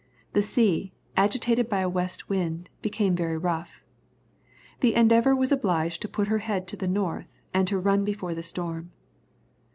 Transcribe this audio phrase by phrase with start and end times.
[0.33, 3.83] the sea, agitated by a west wind, became very rough.
[4.79, 8.33] The Endeavour was obliged to put her head to the north, and to run before
[8.33, 8.91] the storm.